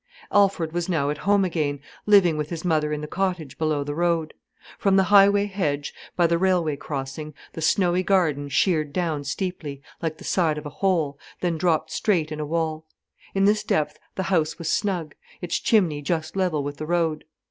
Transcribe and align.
Alfred 0.31 0.71
was 0.71 0.89
now 0.89 1.11
at 1.11 1.19
home 1.29 1.45
again, 1.45 1.79
living 2.07 2.35
with 2.35 2.49
his 2.49 2.65
mother 2.65 2.91
in 2.91 3.01
the 3.01 3.07
cottage 3.07 3.59
below 3.59 3.83
the 3.83 3.93
road. 3.93 4.33
From 4.79 4.95
the 4.95 5.03
highway 5.13 5.45
hedge, 5.45 5.93
by 6.15 6.25
the 6.25 6.39
railway 6.39 6.75
crossing, 6.75 7.35
the 7.53 7.61
snowy 7.61 8.01
garden 8.01 8.49
sheered 8.49 8.93
down 8.93 9.23
steeply, 9.25 9.79
like 10.01 10.17
the 10.17 10.23
side 10.23 10.57
of 10.57 10.65
a 10.65 10.71
hole, 10.71 11.19
then 11.41 11.55
dropped 11.55 11.91
straight 11.91 12.31
in 12.31 12.39
a 12.39 12.47
wall. 12.47 12.87
In 13.35 13.45
this 13.45 13.63
depth 13.63 13.99
the 14.15 14.23
house 14.33 14.57
was 14.57 14.69
snug, 14.71 15.13
its 15.39 15.59
chimney 15.59 16.01
just 16.01 16.35
level 16.35 16.63
with 16.63 16.77
the 16.77 16.87
road. 16.87 17.23